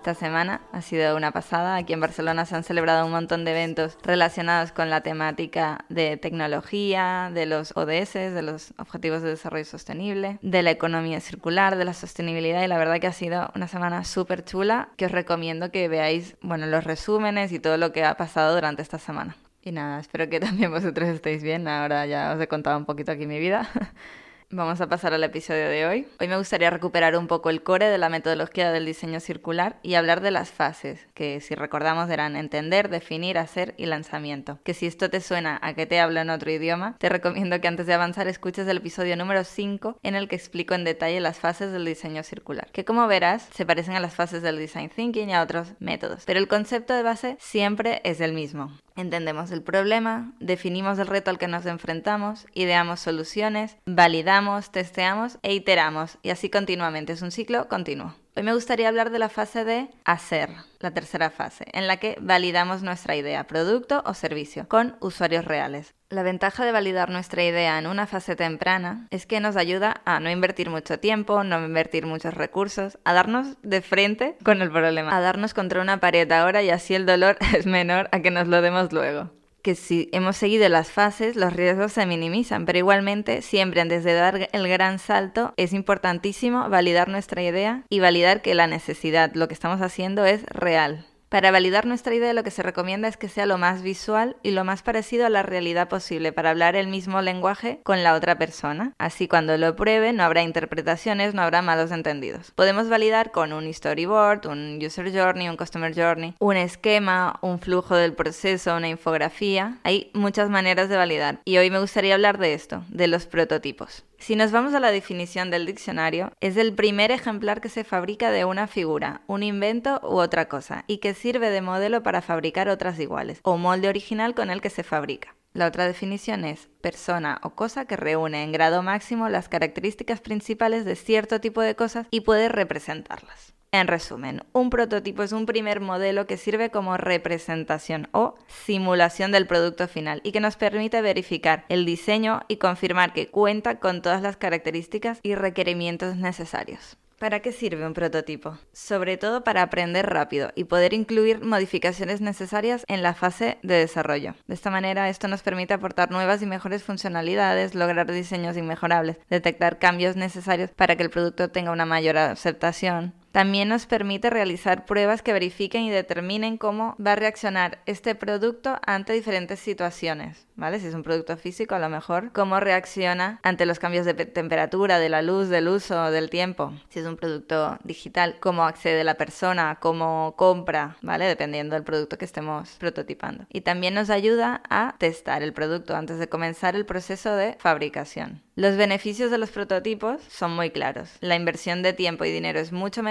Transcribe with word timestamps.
Esta 0.00 0.14
semana 0.14 0.62
ha 0.72 0.80
sido 0.80 1.14
una 1.14 1.30
pasada. 1.30 1.76
Aquí 1.76 1.92
en 1.92 2.00
Barcelona 2.00 2.46
se 2.46 2.56
han 2.56 2.64
celebrado 2.64 3.04
un 3.04 3.12
montón 3.12 3.44
de 3.44 3.50
eventos 3.50 3.98
relacionados 4.02 4.72
con 4.72 4.88
la 4.88 5.02
temática 5.02 5.84
de 5.90 6.16
tecnología, 6.16 7.30
de 7.34 7.44
los 7.44 7.76
ODS, 7.76 8.14
de 8.14 8.40
los 8.40 8.72
Objetivos 8.78 9.20
de 9.20 9.28
Desarrollo 9.28 9.66
Sostenible, 9.66 10.38
de 10.40 10.62
la 10.62 10.70
economía 10.70 11.20
circular, 11.20 11.76
de 11.76 11.84
la 11.84 11.92
sostenibilidad 11.92 12.62
y 12.62 12.66
la 12.66 12.78
verdad 12.78 12.98
que 12.98 13.08
ha 13.08 13.12
sido 13.12 13.50
una 13.54 13.68
semana 13.68 14.02
súper 14.04 14.42
chula 14.42 14.88
que 14.96 15.04
os 15.04 15.12
recomiendo 15.12 15.70
que 15.70 15.86
veáis 15.88 16.34
bueno, 16.40 16.64
los 16.64 16.84
resúmenes 16.84 17.52
y 17.52 17.58
todo 17.58 17.76
lo 17.76 17.92
que 17.92 18.02
ha 18.02 18.16
pasado 18.16 18.54
durante 18.54 18.80
esta 18.80 18.98
semana. 18.98 19.36
Y 19.60 19.70
nada, 19.70 20.00
espero 20.00 20.30
que 20.30 20.40
también 20.40 20.70
vosotros 20.70 21.10
estéis 21.10 21.42
bien. 21.42 21.68
Ahora 21.68 22.06
ya 22.06 22.32
os 22.32 22.40
he 22.40 22.48
contado 22.48 22.78
un 22.78 22.86
poquito 22.86 23.12
aquí 23.12 23.26
mi 23.26 23.38
vida. 23.38 23.68
Vamos 24.52 24.80
a 24.80 24.88
pasar 24.88 25.14
al 25.14 25.22
episodio 25.22 25.68
de 25.68 25.86
hoy. 25.86 26.08
Hoy 26.18 26.26
me 26.26 26.36
gustaría 26.36 26.70
recuperar 26.70 27.16
un 27.16 27.28
poco 27.28 27.50
el 27.50 27.62
core 27.62 27.88
de 27.88 27.98
la 27.98 28.08
metodología 28.08 28.72
del 28.72 28.84
diseño 28.84 29.20
circular 29.20 29.76
y 29.84 29.94
hablar 29.94 30.20
de 30.22 30.32
las 30.32 30.50
fases, 30.50 31.06
que 31.14 31.40
si 31.40 31.54
recordamos 31.54 32.10
eran 32.10 32.34
entender, 32.34 32.88
definir, 32.88 33.38
hacer 33.38 33.74
y 33.76 33.86
lanzamiento. 33.86 34.58
Que 34.64 34.74
si 34.74 34.88
esto 34.88 35.08
te 35.08 35.20
suena 35.20 35.60
a 35.62 35.74
que 35.74 35.86
te 35.86 36.00
hablo 36.00 36.18
en 36.18 36.30
otro 36.30 36.50
idioma, 36.50 36.96
te 36.98 37.08
recomiendo 37.08 37.60
que 37.60 37.68
antes 37.68 37.86
de 37.86 37.94
avanzar 37.94 38.26
escuches 38.26 38.66
el 38.66 38.78
episodio 38.78 39.16
número 39.16 39.44
5 39.44 40.00
en 40.02 40.16
el 40.16 40.26
que 40.26 40.34
explico 40.34 40.74
en 40.74 40.82
detalle 40.82 41.20
las 41.20 41.38
fases 41.38 41.70
del 41.70 41.84
diseño 41.84 42.24
circular, 42.24 42.72
que 42.72 42.84
como 42.84 43.06
verás 43.06 43.48
se 43.54 43.64
parecen 43.64 43.94
a 43.94 44.00
las 44.00 44.16
fases 44.16 44.42
del 44.42 44.58
design 44.58 44.90
thinking 44.90 45.30
y 45.30 45.34
a 45.34 45.42
otros 45.42 45.74
métodos, 45.78 46.24
pero 46.26 46.40
el 46.40 46.48
concepto 46.48 46.92
de 46.92 47.04
base 47.04 47.36
siempre 47.38 48.00
es 48.02 48.20
el 48.20 48.32
mismo. 48.32 48.72
Entendemos 49.00 49.50
el 49.50 49.62
problema, 49.62 50.34
definimos 50.40 50.98
el 50.98 51.06
reto 51.06 51.30
al 51.30 51.38
que 51.38 51.48
nos 51.48 51.64
enfrentamos, 51.64 52.46
ideamos 52.52 53.00
soluciones, 53.00 53.78
validamos, 53.86 54.72
testeamos 54.72 55.38
e 55.40 55.54
iteramos, 55.54 56.18
y 56.22 56.28
así 56.28 56.50
continuamente. 56.50 57.14
Es 57.14 57.22
un 57.22 57.30
ciclo 57.30 57.66
continuo. 57.66 58.14
Hoy 58.36 58.44
me 58.44 58.54
gustaría 58.54 58.88
hablar 58.88 59.10
de 59.10 59.18
la 59.18 59.28
fase 59.28 59.64
de 59.64 59.88
hacer, 60.04 60.50
la 60.78 60.92
tercera 60.92 61.30
fase, 61.30 61.64
en 61.72 61.88
la 61.88 61.96
que 61.96 62.16
validamos 62.20 62.82
nuestra 62.82 63.16
idea, 63.16 63.44
producto 63.48 64.04
o 64.06 64.14
servicio, 64.14 64.68
con 64.68 64.96
usuarios 65.00 65.44
reales. 65.44 65.94
La 66.10 66.22
ventaja 66.22 66.64
de 66.64 66.70
validar 66.70 67.10
nuestra 67.10 67.42
idea 67.42 67.76
en 67.78 67.88
una 67.88 68.06
fase 68.06 68.36
temprana 68.36 69.08
es 69.10 69.26
que 69.26 69.40
nos 69.40 69.56
ayuda 69.56 70.00
a 70.04 70.20
no 70.20 70.30
invertir 70.30 70.70
mucho 70.70 71.00
tiempo, 71.00 71.42
no 71.42 71.64
invertir 71.64 72.06
muchos 72.06 72.32
recursos, 72.34 72.98
a 73.04 73.14
darnos 73.14 73.56
de 73.62 73.80
frente 73.80 74.36
con 74.44 74.62
el 74.62 74.70
problema, 74.70 75.14
a 75.14 75.20
darnos 75.20 75.52
contra 75.52 75.82
una 75.82 75.98
pared 75.98 76.30
ahora 76.30 76.62
y 76.62 76.70
así 76.70 76.94
el 76.94 77.06
dolor 77.06 77.36
es 77.56 77.66
menor 77.66 78.08
a 78.12 78.20
que 78.20 78.30
nos 78.30 78.46
lo 78.46 78.62
demos 78.62 78.92
luego 78.92 79.39
que 79.62 79.74
si 79.74 80.08
hemos 80.12 80.36
seguido 80.36 80.68
las 80.68 80.90
fases, 80.90 81.36
los 81.36 81.52
riesgos 81.52 81.92
se 81.92 82.06
minimizan, 82.06 82.66
pero 82.66 82.78
igualmente, 82.78 83.42
siempre 83.42 83.80
antes 83.80 84.04
de 84.04 84.14
dar 84.14 84.48
el 84.52 84.68
gran 84.68 84.98
salto, 84.98 85.52
es 85.56 85.72
importantísimo 85.72 86.68
validar 86.68 87.08
nuestra 87.08 87.42
idea 87.42 87.84
y 87.88 88.00
validar 88.00 88.42
que 88.42 88.54
la 88.54 88.66
necesidad, 88.66 89.32
lo 89.34 89.48
que 89.48 89.54
estamos 89.54 89.80
haciendo 89.80 90.24
es 90.24 90.44
real. 90.46 91.09
Para 91.30 91.52
validar 91.52 91.86
nuestra 91.86 92.12
idea 92.12 92.32
lo 92.32 92.42
que 92.42 92.50
se 92.50 92.64
recomienda 92.64 93.06
es 93.06 93.16
que 93.16 93.28
sea 93.28 93.46
lo 93.46 93.56
más 93.56 93.82
visual 93.82 94.36
y 94.42 94.50
lo 94.50 94.64
más 94.64 94.82
parecido 94.82 95.26
a 95.26 95.30
la 95.30 95.44
realidad 95.44 95.88
posible 95.88 96.32
para 96.32 96.50
hablar 96.50 96.74
el 96.74 96.88
mismo 96.88 97.22
lenguaje 97.22 97.78
con 97.84 98.02
la 98.02 98.14
otra 98.14 98.36
persona. 98.36 98.94
Así 98.98 99.28
cuando 99.28 99.56
lo 99.56 99.76
pruebe 99.76 100.12
no 100.12 100.24
habrá 100.24 100.42
interpretaciones, 100.42 101.32
no 101.32 101.42
habrá 101.42 101.62
malos 101.62 101.92
entendidos. 101.92 102.50
Podemos 102.56 102.88
validar 102.88 103.30
con 103.30 103.52
un 103.52 103.72
storyboard, 103.72 104.48
un 104.48 104.80
user 104.84 105.12
journey, 105.12 105.48
un 105.48 105.56
customer 105.56 105.94
journey, 105.94 106.34
un 106.40 106.56
esquema, 106.56 107.38
un 107.42 107.60
flujo 107.60 107.94
del 107.94 108.12
proceso, 108.12 108.76
una 108.76 108.88
infografía. 108.88 109.78
Hay 109.84 110.10
muchas 110.14 110.50
maneras 110.50 110.88
de 110.88 110.96
validar 110.96 111.38
y 111.44 111.58
hoy 111.58 111.70
me 111.70 111.78
gustaría 111.78 112.14
hablar 112.14 112.38
de 112.38 112.54
esto, 112.54 112.82
de 112.88 113.06
los 113.06 113.26
prototipos. 113.26 114.02
Si 114.20 114.36
nos 114.36 114.52
vamos 114.52 114.74
a 114.74 114.80
la 114.80 114.92
definición 114.92 115.50
del 115.50 115.64
diccionario, 115.64 116.34
es 116.40 116.58
el 116.58 116.74
primer 116.74 117.10
ejemplar 117.10 117.62
que 117.62 117.70
se 117.70 117.84
fabrica 117.84 118.30
de 118.30 118.44
una 118.44 118.66
figura, 118.66 119.22
un 119.26 119.42
invento 119.42 119.98
u 120.02 120.20
otra 120.20 120.46
cosa, 120.46 120.84
y 120.86 120.98
que 120.98 121.14
sirve 121.14 121.48
de 121.48 121.62
modelo 121.62 122.02
para 122.02 122.20
fabricar 122.20 122.68
otras 122.68 123.00
iguales, 123.00 123.40
o 123.44 123.56
molde 123.56 123.88
original 123.88 124.34
con 124.34 124.50
el 124.50 124.60
que 124.60 124.68
se 124.68 124.82
fabrica. 124.82 125.34
La 125.54 125.66
otra 125.66 125.86
definición 125.86 126.44
es 126.44 126.68
persona 126.82 127.40
o 127.42 127.54
cosa 127.54 127.86
que 127.86 127.96
reúne 127.96 128.44
en 128.44 128.52
grado 128.52 128.82
máximo 128.82 129.30
las 129.30 129.48
características 129.48 130.20
principales 130.20 130.84
de 130.84 130.96
cierto 130.96 131.40
tipo 131.40 131.62
de 131.62 131.74
cosas 131.74 132.06
y 132.10 132.20
puede 132.20 132.50
representarlas. 132.50 133.54
En 133.72 133.86
resumen, 133.86 134.42
un 134.52 134.68
prototipo 134.68 135.22
es 135.22 135.30
un 135.30 135.46
primer 135.46 135.80
modelo 135.80 136.26
que 136.26 136.36
sirve 136.36 136.70
como 136.70 136.96
representación 136.96 138.08
o 138.10 138.34
simulación 138.48 139.30
del 139.30 139.46
producto 139.46 139.86
final 139.86 140.20
y 140.24 140.32
que 140.32 140.40
nos 140.40 140.56
permite 140.56 141.00
verificar 141.02 141.66
el 141.68 141.84
diseño 141.84 142.40
y 142.48 142.56
confirmar 142.56 143.12
que 143.12 143.28
cuenta 143.28 143.78
con 143.78 144.02
todas 144.02 144.22
las 144.22 144.36
características 144.36 145.20
y 145.22 145.36
requerimientos 145.36 146.16
necesarios. 146.16 146.96
¿Para 147.20 147.40
qué 147.40 147.52
sirve 147.52 147.86
un 147.86 147.92
prototipo? 147.92 148.56
Sobre 148.72 149.18
todo 149.18 149.44
para 149.44 149.60
aprender 149.60 150.06
rápido 150.06 150.50
y 150.56 150.64
poder 150.64 150.94
incluir 150.94 151.44
modificaciones 151.44 152.22
necesarias 152.22 152.86
en 152.88 153.02
la 153.02 153.12
fase 153.12 153.58
de 153.62 153.74
desarrollo. 153.74 154.34
De 154.48 154.54
esta 154.54 154.70
manera, 154.70 155.10
esto 155.10 155.28
nos 155.28 155.42
permite 155.42 155.74
aportar 155.74 156.10
nuevas 156.10 156.40
y 156.40 156.46
mejores 156.46 156.82
funcionalidades, 156.82 157.74
lograr 157.74 158.10
diseños 158.10 158.56
inmejorables, 158.56 159.18
detectar 159.28 159.78
cambios 159.78 160.16
necesarios 160.16 160.70
para 160.70 160.96
que 160.96 161.02
el 161.02 161.10
producto 161.10 161.50
tenga 161.50 161.72
una 161.72 161.84
mayor 161.84 162.16
aceptación, 162.16 163.12
también 163.32 163.68
nos 163.68 163.86
permite 163.86 164.30
realizar 164.30 164.86
pruebas 164.86 165.22
que 165.22 165.32
verifiquen 165.32 165.82
y 165.82 165.90
determinen 165.90 166.58
cómo 166.58 166.96
va 167.04 167.12
a 167.12 167.16
reaccionar 167.16 167.78
este 167.86 168.14
producto 168.14 168.78
ante 168.84 169.12
diferentes 169.12 169.60
situaciones, 169.60 170.46
¿vale? 170.56 170.80
Si 170.80 170.86
es 170.86 170.94
un 170.94 171.02
producto 171.02 171.36
físico, 171.36 171.74
a 171.74 171.78
lo 171.78 171.88
mejor 171.88 172.32
cómo 172.32 172.60
reacciona 172.60 173.38
ante 173.42 173.66
los 173.66 173.78
cambios 173.78 174.06
de 174.06 174.14
temperatura, 174.14 174.98
de 174.98 175.08
la 175.08 175.22
luz, 175.22 175.48
del 175.48 175.68
uso, 175.68 176.10
del 176.10 176.30
tiempo. 176.30 176.72
Si 176.88 176.98
es 176.98 177.06
un 177.06 177.16
producto 177.16 177.78
digital, 177.84 178.36
cómo 178.40 178.64
accede 178.64 179.04
la 179.04 179.14
persona, 179.14 179.78
cómo 179.80 180.34
compra, 180.36 180.96
¿vale? 181.02 181.26
Dependiendo 181.26 181.74
del 181.74 181.84
producto 181.84 182.18
que 182.18 182.24
estemos 182.24 182.70
prototipando. 182.78 183.46
Y 183.48 183.60
también 183.60 183.94
nos 183.94 184.10
ayuda 184.10 184.62
a 184.68 184.96
testar 184.98 185.42
el 185.42 185.52
producto 185.52 185.96
antes 185.96 186.18
de 186.18 186.28
comenzar 186.28 186.74
el 186.74 186.86
proceso 186.86 187.34
de 187.34 187.56
fabricación. 187.58 188.42
Los 188.56 188.76
beneficios 188.76 189.30
de 189.30 189.38
los 189.38 189.50
prototipos 189.50 190.20
son 190.28 190.54
muy 190.54 190.70
claros. 190.70 191.16
La 191.20 191.36
inversión 191.36 191.82
de 191.82 191.94
tiempo 191.94 192.26
y 192.26 192.30
dinero 192.30 192.60
es 192.60 192.72
mucho 192.72 193.02